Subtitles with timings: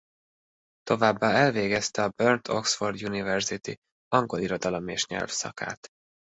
[0.83, 3.73] Továbbá elvégezte a Burnt Oxford University
[4.07, 5.87] angol irodalom és nyelv szakát.